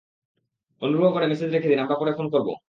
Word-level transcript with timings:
অনুগ্রহ 0.81 1.09
করে 1.11 1.25
মেসেজ 1.27 1.49
রেখে 1.51 1.69
দিন, 1.69 1.79
আমরা 1.79 1.95
পরে 1.95 2.11
ফোন 2.17 2.27
করবো। 2.29 2.51